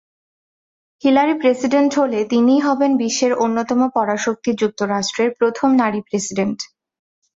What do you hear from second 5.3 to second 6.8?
প্রথম নারী প্রেসিডেন্ট।